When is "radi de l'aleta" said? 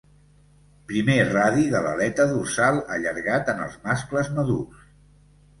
1.33-2.27